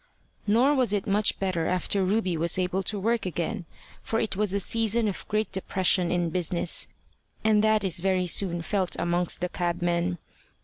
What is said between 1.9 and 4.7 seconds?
Ruby was able to work again, for it was a